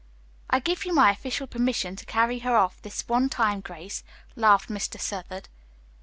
"I 0.49 0.57
give 0.59 0.83
you 0.83 0.95
my 0.95 1.11
official 1.11 1.45
permission 1.45 1.95
to 1.95 2.07
carry 2.07 2.39
her 2.39 2.57
off, 2.57 2.81
this 2.81 3.07
one 3.07 3.29
time, 3.29 3.61
Grace," 3.61 4.03
laughed 4.35 4.67
Mr. 4.67 4.99
Southard. 4.99 5.47